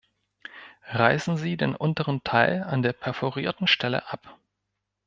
[0.89, 4.35] Reißen Sie den unteren Teil an der perforierten Stelle ab.